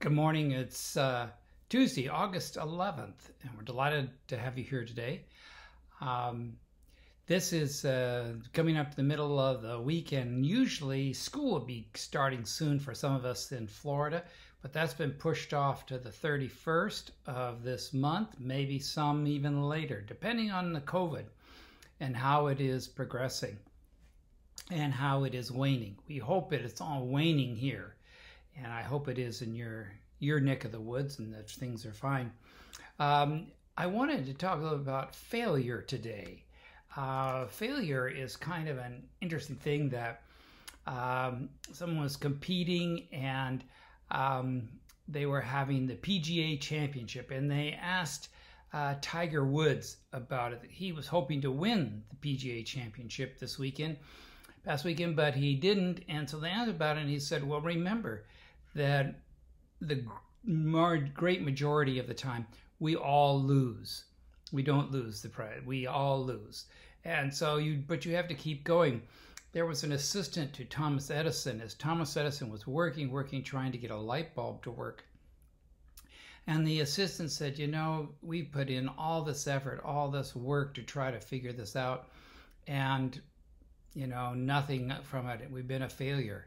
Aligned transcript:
Good 0.00 0.12
morning. 0.12 0.52
It's 0.52 0.96
uh, 0.96 1.28
Tuesday, 1.68 2.08
August 2.08 2.54
11th, 2.54 3.32
and 3.42 3.50
we're 3.54 3.64
delighted 3.64 4.08
to 4.28 4.38
have 4.38 4.56
you 4.56 4.64
here 4.64 4.86
today. 4.86 5.26
Um, 6.00 6.56
this 7.26 7.52
is 7.52 7.84
uh, 7.84 8.32
coming 8.54 8.78
up 8.78 8.94
the 8.94 9.02
middle 9.02 9.38
of 9.38 9.60
the 9.60 9.78
week, 9.78 10.12
and 10.12 10.46
usually 10.46 11.12
school 11.12 11.50
will 11.52 11.66
be 11.66 11.86
starting 11.94 12.46
soon 12.46 12.80
for 12.80 12.94
some 12.94 13.14
of 13.14 13.26
us 13.26 13.52
in 13.52 13.66
Florida, 13.66 14.24
but 14.62 14.72
that's 14.72 14.94
been 14.94 15.10
pushed 15.10 15.52
off 15.52 15.84
to 15.84 15.98
the 15.98 16.08
31st 16.08 17.10
of 17.26 17.62
this 17.62 17.92
month, 17.92 18.36
maybe 18.40 18.78
some 18.78 19.26
even 19.26 19.64
later, 19.68 20.00
depending 20.00 20.50
on 20.50 20.72
the 20.72 20.80
COVID 20.80 21.26
and 22.00 22.16
how 22.16 22.46
it 22.46 22.58
is 22.58 22.88
progressing 22.88 23.58
and 24.70 24.94
how 24.94 25.24
it 25.24 25.34
is 25.34 25.52
waning. 25.52 25.98
We 26.08 26.16
hope 26.16 26.54
it 26.54 26.62
is 26.62 26.80
all 26.80 27.06
waning 27.06 27.54
here, 27.54 27.96
and 28.56 28.72
I 28.72 28.82
hope 28.82 29.08
it 29.08 29.18
is 29.18 29.42
in 29.42 29.54
your 29.54 29.92
your 30.18 30.40
neck 30.40 30.64
of 30.64 30.72
the 30.72 30.80
woods 30.80 31.18
and 31.18 31.32
that 31.32 31.48
things 31.48 31.86
are 31.86 31.92
fine. 31.92 32.30
Um, 32.98 33.46
I 33.76 33.86
wanted 33.86 34.26
to 34.26 34.34
talk 34.34 34.58
a 34.58 34.62
little 34.62 34.78
about 34.78 35.14
failure 35.14 35.80
today. 35.80 36.44
Uh, 36.94 37.46
failure 37.46 38.06
is 38.06 38.36
kind 38.36 38.68
of 38.68 38.76
an 38.76 39.02
interesting 39.22 39.56
thing 39.56 39.88
that 39.90 40.22
um, 40.86 41.48
someone 41.72 42.02
was 42.02 42.16
competing 42.16 43.06
and 43.12 43.64
um, 44.10 44.68
they 45.08 45.24
were 45.24 45.40
having 45.40 45.86
the 45.86 45.94
PGA 45.94 46.60
Championship, 46.60 47.30
and 47.30 47.50
they 47.50 47.78
asked 47.80 48.28
uh, 48.72 48.96
Tiger 49.00 49.44
Woods 49.44 49.96
about 50.12 50.52
it. 50.52 50.60
He 50.68 50.92
was 50.92 51.06
hoping 51.06 51.40
to 51.40 51.50
win 51.50 52.02
the 52.10 52.16
PGA 52.16 52.66
Championship 52.66 53.38
this 53.38 53.58
weekend 53.58 53.96
past 54.64 54.84
weekend, 54.84 55.16
but 55.16 55.34
he 55.34 55.54
didn't. 55.54 56.04
And 56.08 56.28
so 56.28 56.38
they 56.38 56.48
asked 56.48 56.70
about 56.70 56.96
it, 56.96 57.00
and 57.00 57.10
he 57.10 57.18
said, 57.18 57.46
Well, 57.46 57.60
remember 57.60 58.24
that 58.74 59.20
the 59.80 60.04
great 61.14 61.42
majority 61.42 61.98
of 61.98 62.06
the 62.06 62.14
time, 62.14 62.46
we 62.78 62.96
all 62.96 63.40
lose. 63.40 64.04
We 64.52 64.62
don't 64.62 64.90
lose 64.90 65.22
the 65.22 65.28
prize. 65.28 65.62
We 65.64 65.86
all 65.86 66.24
lose. 66.24 66.66
And 67.04 67.32
so 67.32 67.56
you, 67.56 67.82
but 67.86 68.04
you 68.04 68.14
have 68.14 68.28
to 68.28 68.34
keep 68.34 68.64
going. 68.64 69.02
There 69.52 69.66
was 69.66 69.84
an 69.84 69.92
assistant 69.92 70.52
to 70.54 70.64
Thomas 70.64 71.10
Edison 71.10 71.60
as 71.60 71.74
Thomas 71.74 72.16
Edison 72.16 72.50
was 72.50 72.66
working, 72.66 73.10
working, 73.10 73.42
trying 73.42 73.72
to 73.72 73.78
get 73.78 73.90
a 73.90 73.96
light 73.96 74.34
bulb 74.34 74.62
to 74.62 74.70
work. 74.70 75.04
And 76.46 76.66
the 76.66 76.80
assistant 76.80 77.30
said, 77.30 77.58
You 77.58 77.66
know, 77.66 78.10
we 78.22 78.42
put 78.42 78.70
in 78.70 78.88
all 78.88 79.22
this 79.22 79.46
effort, 79.46 79.82
all 79.84 80.10
this 80.10 80.34
work 80.34 80.74
to 80.74 80.82
try 80.82 81.10
to 81.10 81.20
figure 81.20 81.52
this 81.52 81.76
out. 81.76 82.08
And 82.66 83.20
you 83.94 84.06
know, 84.06 84.34
nothing 84.34 84.92
from 85.02 85.26
it. 85.28 85.50
We've 85.50 85.66
been 85.66 85.82
a 85.82 85.88
failure. 85.88 86.46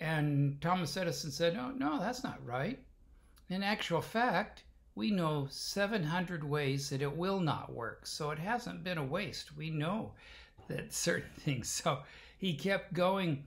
And 0.00 0.58
Thomas 0.62 0.96
Edison 0.96 1.30
said, 1.30 1.54
No, 1.54 1.70
no, 1.70 2.00
that's 2.00 2.24
not 2.24 2.44
right. 2.44 2.82
In 3.50 3.62
actual 3.62 4.00
fact, 4.00 4.64
we 4.94 5.10
know 5.10 5.46
700 5.50 6.42
ways 6.42 6.88
that 6.88 7.02
it 7.02 7.16
will 7.16 7.40
not 7.40 7.72
work. 7.72 8.06
So 8.06 8.30
it 8.30 8.38
hasn't 8.38 8.82
been 8.82 8.96
a 8.96 9.04
waste. 9.04 9.56
We 9.56 9.68
know 9.68 10.12
that 10.68 10.92
certain 10.94 11.30
things. 11.38 11.68
So 11.68 12.00
he 12.38 12.54
kept 12.54 12.94
going. 12.94 13.44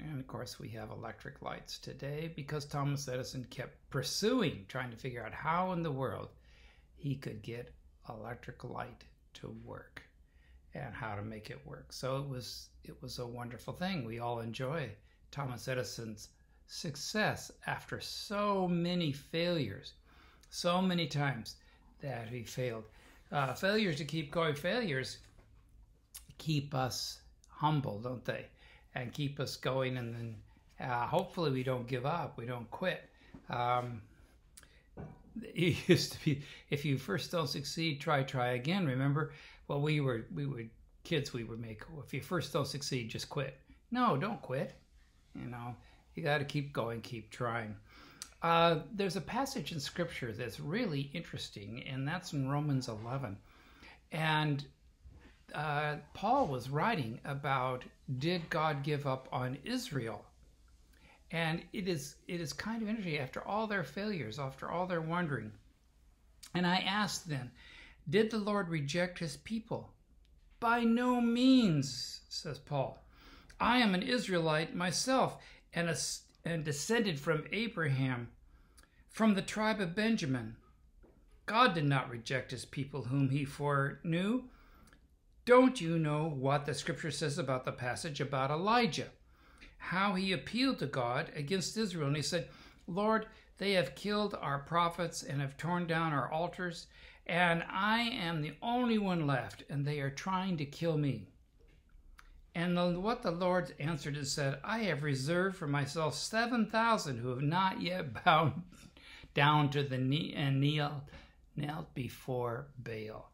And 0.00 0.18
of 0.18 0.26
course, 0.26 0.58
we 0.58 0.68
have 0.70 0.90
electric 0.90 1.40
lights 1.42 1.78
today 1.78 2.32
because 2.34 2.64
Thomas 2.64 3.06
Edison 3.06 3.46
kept 3.48 3.88
pursuing, 3.90 4.64
trying 4.66 4.90
to 4.90 4.96
figure 4.96 5.24
out 5.24 5.32
how 5.32 5.70
in 5.72 5.84
the 5.84 5.92
world 5.92 6.30
he 6.96 7.14
could 7.14 7.42
get 7.42 7.72
electric 8.08 8.64
light 8.64 9.04
to 9.34 9.54
work 9.64 10.02
and 10.74 10.92
how 10.92 11.14
to 11.14 11.22
make 11.22 11.50
it 11.50 11.64
work. 11.64 11.92
So 11.92 12.16
it 12.16 12.28
was 12.28 12.70
it 12.82 13.00
was 13.00 13.20
a 13.20 13.26
wonderful 13.26 13.74
thing. 13.74 14.04
We 14.04 14.18
all 14.18 14.40
enjoy 14.40 14.90
Thomas 15.34 15.66
Edison's 15.66 16.28
success 16.68 17.50
after 17.66 18.00
so 18.00 18.68
many 18.68 19.10
failures, 19.10 19.94
so 20.48 20.80
many 20.80 21.08
times 21.08 21.56
that 22.00 22.28
he 22.28 22.44
failed. 22.44 22.84
Uh, 23.32 23.52
failures 23.52 23.96
to 23.96 24.04
keep 24.04 24.30
going. 24.30 24.54
Failures 24.54 25.18
keep 26.38 26.72
us 26.72 27.18
humble, 27.48 27.98
don't 27.98 28.24
they? 28.24 28.46
And 28.94 29.12
keep 29.12 29.40
us 29.40 29.56
going, 29.56 29.96
and 29.96 30.14
then 30.14 30.36
uh, 30.78 31.08
hopefully 31.08 31.50
we 31.50 31.64
don't 31.64 31.88
give 31.88 32.06
up. 32.06 32.38
We 32.38 32.46
don't 32.46 32.70
quit. 32.70 33.02
Um, 33.50 34.02
it 35.42 35.76
used 35.88 36.12
to 36.12 36.24
be 36.24 36.42
if 36.70 36.84
you 36.84 36.96
first 36.96 37.32
don't 37.32 37.48
succeed, 37.48 38.00
try, 38.00 38.22
try 38.22 38.50
again. 38.50 38.86
Remember, 38.86 39.32
well, 39.66 39.80
we 39.80 40.00
were 40.00 40.26
we 40.32 40.46
were 40.46 40.62
kids. 41.02 41.32
We 41.32 41.42
would 41.42 41.60
make 41.60 41.82
if 42.04 42.14
you 42.14 42.20
first 42.20 42.52
don't 42.52 42.68
succeed, 42.68 43.08
just 43.08 43.28
quit. 43.28 43.58
No, 43.90 44.16
don't 44.16 44.40
quit. 44.40 44.76
You 45.34 45.48
know, 45.50 45.74
you 46.14 46.22
got 46.22 46.38
to 46.38 46.44
keep 46.44 46.72
going, 46.72 47.00
keep 47.00 47.30
trying. 47.30 47.76
Uh, 48.42 48.80
there's 48.92 49.16
a 49.16 49.20
passage 49.20 49.72
in 49.72 49.80
Scripture 49.80 50.32
that's 50.32 50.60
really 50.60 51.10
interesting, 51.14 51.82
and 51.88 52.06
that's 52.06 52.32
in 52.32 52.48
Romans 52.48 52.88
11. 52.88 53.36
And 54.12 54.64
uh, 55.54 55.96
Paul 56.12 56.46
was 56.48 56.68
writing 56.68 57.20
about 57.24 57.84
did 58.18 58.48
God 58.50 58.82
give 58.82 59.06
up 59.06 59.28
on 59.32 59.58
Israel? 59.64 60.24
And 61.30 61.62
it 61.72 61.88
is 61.88 62.16
it 62.28 62.40
is 62.40 62.52
kind 62.52 62.82
of 62.82 62.88
interesting 62.88 63.18
after 63.18 63.42
all 63.46 63.66
their 63.66 63.82
failures, 63.82 64.38
after 64.38 64.70
all 64.70 64.86
their 64.86 65.00
wandering. 65.00 65.52
And 66.54 66.66
I 66.66 66.76
asked 66.78 67.28
then, 67.28 67.50
did 68.08 68.30
the 68.30 68.38
Lord 68.38 68.68
reject 68.68 69.18
his 69.18 69.36
people? 69.38 69.90
By 70.60 70.84
no 70.84 71.20
means, 71.20 72.20
says 72.28 72.58
Paul. 72.58 73.03
I 73.64 73.78
am 73.78 73.94
an 73.94 74.02
Israelite 74.02 74.74
myself 74.74 75.38
and, 75.72 75.88
a, 75.88 75.96
and 76.44 76.62
descended 76.64 77.18
from 77.18 77.44
Abraham, 77.50 78.28
from 79.08 79.32
the 79.32 79.40
tribe 79.40 79.80
of 79.80 79.94
Benjamin. 79.94 80.56
God 81.46 81.74
did 81.74 81.86
not 81.86 82.10
reject 82.10 82.50
his 82.50 82.66
people 82.66 83.04
whom 83.04 83.30
he 83.30 83.46
foreknew. 83.46 84.42
Don't 85.46 85.80
you 85.80 85.98
know 85.98 86.28
what 86.28 86.66
the 86.66 86.74
scripture 86.74 87.10
says 87.10 87.38
about 87.38 87.64
the 87.64 87.72
passage 87.72 88.20
about 88.20 88.50
Elijah? 88.50 89.08
How 89.78 90.12
he 90.12 90.32
appealed 90.32 90.78
to 90.80 90.86
God 90.86 91.32
against 91.34 91.78
Israel. 91.78 92.08
And 92.08 92.16
he 92.16 92.22
said, 92.22 92.48
Lord, 92.86 93.24
they 93.56 93.72
have 93.72 93.94
killed 93.94 94.36
our 94.42 94.58
prophets 94.58 95.22
and 95.22 95.40
have 95.40 95.56
torn 95.56 95.86
down 95.86 96.12
our 96.12 96.30
altars 96.30 96.86
and 97.26 97.64
I 97.70 98.00
am 98.02 98.42
the 98.42 98.52
only 98.60 98.98
one 98.98 99.26
left, 99.26 99.64
and 99.70 99.86
they 99.86 100.00
are 100.00 100.10
trying 100.10 100.58
to 100.58 100.66
kill 100.66 100.98
me. 100.98 101.28
And 102.54 102.76
the, 102.76 103.00
what 103.00 103.22
the 103.22 103.32
Lord 103.32 103.74
answered 103.80 104.16
and 104.16 104.26
said, 104.26 104.60
I 104.62 104.84
have 104.84 105.02
reserved 105.02 105.56
for 105.56 105.66
myself 105.66 106.14
7,000 106.14 107.18
who 107.18 107.30
have 107.30 107.42
not 107.42 107.82
yet 107.82 108.24
bowed 108.24 108.62
down 109.34 109.70
to 109.70 109.82
the 109.82 109.98
knee 109.98 110.34
and 110.36 110.60
kneel, 110.60 111.02
knelt 111.56 111.92
before 111.94 112.68
Baal. 112.78 113.30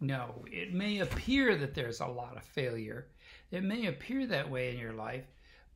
No, 0.00 0.44
it 0.50 0.72
may 0.72 0.98
appear 0.98 1.56
that 1.56 1.74
there's 1.74 2.00
a 2.00 2.06
lot 2.06 2.36
of 2.36 2.42
failure. 2.44 3.06
It 3.50 3.62
may 3.62 3.86
appear 3.86 4.26
that 4.26 4.50
way 4.50 4.70
in 4.70 4.78
your 4.78 4.92
life, 4.92 5.24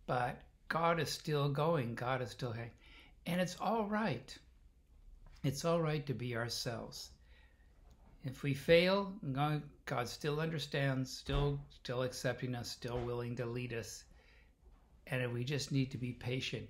but 0.06 0.40
God 0.68 1.00
is 1.00 1.10
still 1.10 1.48
going. 1.48 1.94
God 1.94 2.22
is 2.22 2.30
still 2.30 2.52
hanging. 2.52 2.70
And 3.26 3.40
it's 3.40 3.56
all 3.60 3.86
right. 3.86 4.36
It's 5.44 5.64
all 5.64 5.80
right 5.80 6.04
to 6.06 6.14
be 6.14 6.36
ourselves. 6.36 7.10
If 8.24 8.44
we 8.44 8.54
fail, 8.54 9.12
God 9.32 10.08
still 10.08 10.40
understands, 10.40 11.10
still 11.10 11.58
still 11.70 12.02
accepting 12.02 12.54
us, 12.54 12.68
still 12.68 12.98
willing 13.00 13.34
to 13.36 13.46
lead 13.46 13.72
us. 13.72 14.04
And 15.08 15.32
we 15.32 15.42
just 15.42 15.72
need 15.72 15.90
to 15.90 15.98
be 15.98 16.12
patient. 16.12 16.68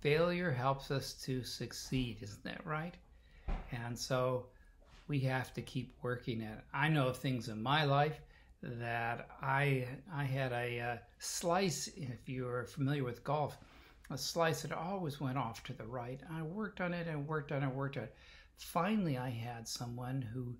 Failure 0.00 0.50
helps 0.50 0.90
us 0.90 1.14
to 1.24 1.42
succeed, 1.44 2.18
isn't 2.20 2.44
that 2.44 2.64
right? 2.66 2.94
And 3.72 3.98
so 3.98 4.46
we 5.08 5.18
have 5.20 5.54
to 5.54 5.62
keep 5.62 5.96
working 6.02 6.42
at 6.42 6.58
it. 6.58 6.64
I 6.74 6.88
know 6.88 7.08
of 7.08 7.16
things 7.16 7.48
in 7.48 7.62
my 7.62 7.84
life 7.84 8.20
that 8.62 9.28
I 9.40 9.88
I 10.12 10.24
had 10.24 10.52
a, 10.52 10.80
uh, 10.80 10.96
slice. 11.18 11.88
If 11.96 12.28
you 12.28 12.46
are 12.46 12.66
familiar 12.66 13.04
with 13.04 13.24
golf, 13.24 13.56
a 14.10 14.18
slice 14.18 14.62
that 14.62 14.72
always 14.72 15.20
went 15.20 15.38
off 15.38 15.64
to 15.64 15.72
the 15.72 15.86
right. 15.86 16.20
I 16.30 16.42
worked 16.42 16.82
on 16.82 16.92
it 16.92 17.06
and 17.06 17.26
worked 17.26 17.50
on 17.50 17.62
it, 17.62 17.74
worked 17.74 17.96
on 17.96 18.04
it 18.04 18.14
finally, 18.62 19.18
I 19.18 19.30
had 19.30 19.66
someone 19.66 20.22
who 20.22 20.56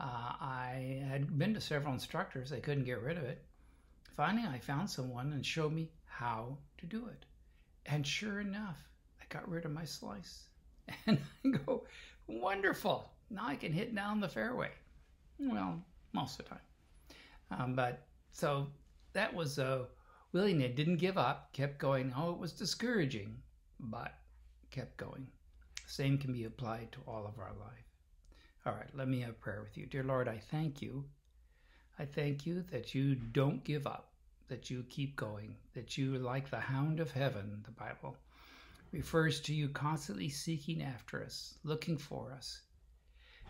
uh, 0.00 0.32
I 0.40 1.02
had 1.08 1.38
been 1.38 1.54
to 1.54 1.60
several 1.60 1.92
instructors, 1.92 2.50
they 2.50 2.60
couldn't 2.60 2.84
get 2.84 3.02
rid 3.02 3.18
of 3.18 3.24
it. 3.24 3.44
Finally, 4.16 4.48
I 4.48 4.58
found 4.58 4.90
someone 4.90 5.32
and 5.32 5.44
showed 5.44 5.72
me 5.72 5.90
how 6.06 6.58
to 6.78 6.86
do 6.86 7.06
it. 7.06 7.24
And 7.86 8.06
sure 8.06 8.40
enough, 8.40 8.78
I 9.20 9.24
got 9.28 9.48
rid 9.48 9.64
of 9.64 9.72
my 9.72 9.84
slice. 9.84 10.44
And 11.06 11.18
I 11.44 11.48
go, 11.58 11.84
wonderful. 12.26 13.10
Now 13.30 13.46
I 13.46 13.56
can 13.56 13.72
hit 13.72 13.94
down 13.94 14.20
the 14.20 14.28
fairway. 14.28 14.70
Well, 15.38 15.80
most 16.12 16.38
of 16.40 16.44
the 16.44 16.50
time. 16.50 16.60
Um, 17.50 17.74
but 17.74 18.06
so 18.32 18.66
that 19.12 19.32
was 19.32 19.58
a 19.58 19.86
willing. 20.32 20.60
It 20.60 20.76
didn't 20.76 20.96
give 20.96 21.16
up, 21.16 21.52
kept 21.52 21.78
going. 21.78 22.12
Oh, 22.16 22.32
it 22.32 22.38
was 22.38 22.52
discouraging, 22.52 23.36
but 23.78 24.14
kept 24.70 24.96
going. 24.96 25.26
Same 25.86 26.18
can 26.18 26.32
be 26.32 26.44
applied 26.44 26.92
to 26.92 27.00
all 27.06 27.26
of 27.26 27.38
our 27.38 27.52
life. 27.60 27.84
All 28.64 28.74
right, 28.74 28.94
let 28.94 29.08
me 29.08 29.20
have 29.20 29.40
prayer 29.40 29.62
with 29.62 29.76
you. 29.76 29.86
Dear 29.86 30.04
Lord, 30.04 30.28
I 30.28 30.38
thank 30.38 30.80
you. 30.80 31.04
I 31.98 32.04
thank 32.04 32.46
you 32.46 32.62
that 32.70 32.94
you 32.94 33.14
don't 33.14 33.64
give 33.64 33.86
up, 33.86 34.12
that 34.48 34.70
you 34.70 34.84
keep 34.88 35.16
going, 35.16 35.56
that 35.74 35.98
you, 35.98 36.16
like 36.18 36.50
the 36.50 36.60
hound 36.60 37.00
of 37.00 37.10
heaven, 37.10 37.62
the 37.64 37.72
Bible, 37.72 38.16
refers 38.92 39.40
to 39.40 39.54
you 39.54 39.68
constantly 39.68 40.28
seeking 40.28 40.82
after 40.82 41.22
us, 41.24 41.58
looking 41.64 41.98
for 41.98 42.32
us. 42.32 42.62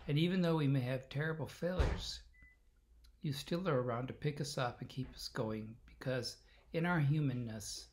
And 0.07 0.17
even 0.17 0.41
though 0.41 0.57
we 0.57 0.67
may 0.67 0.81
have 0.81 1.09
terrible 1.09 1.47
failures, 1.47 2.21
you 3.21 3.31
still 3.31 3.67
are 3.69 3.81
around 3.81 4.07
to 4.07 4.13
pick 4.13 4.41
us 4.41 4.57
up 4.57 4.81
and 4.81 4.89
keep 4.89 5.13
us 5.13 5.29
going 5.29 5.75
because 5.87 6.37
in 6.73 6.85
our 6.85 6.99
humanness, 6.99 7.87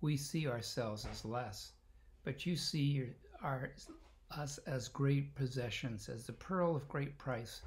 we 0.00 0.16
see 0.16 0.48
ourselves 0.48 1.06
as 1.06 1.24
less, 1.24 1.72
but 2.24 2.46
you 2.46 2.56
see 2.56 3.12
our, 3.42 3.70
us 4.36 4.58
as 4.66 4.88
great 4.88 5.34
possessions, 5.34 6.08
as 6.08 6.24
the 6.24 6.32
pearl 6.32 6.76
of 6.76 6.88
great 6.88 7.16
price, 7.18 7.62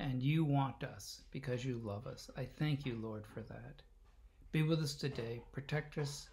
and 0.00 0.22
you 0.22 0.44
want 0.44 0.82
us 0.84 1.20
because 1.30 1.64
you 1.64 1.80
love 1.82 2.06
us. 2.06 2.30
I 2.36 2.46
thank 2.58 2.84
you, 2.86 2.98
Lord, 3.00 3.24
for 3.26 3.40
that. 3.40 3.82
Be 4.52 4.62
with 4.62 4.80
us 4.80 4.94
today, 4.94 5.42
protect 5.52 5.98
us, 5.98 6.28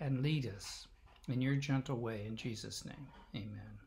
and 0.00 0.22
lead 0.22 0.46
us 0.46 0.86
in 1.28 1.40
your 1.40 1.56
gentle 1.56 1.96
way. 1.96 2.24
In 2.26 2.36
Jesus' 2.36 2.84
name, 2.84 3.06
amen. 3.34 3.78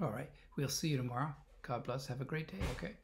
All 0.00 0.10
right, 0.10 0.30
we'll 0.56 0.68
see 0.68 0.88
you 0.88 0.96
tomorrow. 0.96 1.34
God 1.62 1.84
bless. 1.84 2.06
Have 2.06 2.20
a 2.20 2.24
great 2.24 2.48
day, 2.48 2.64
okay? 2.76 2.94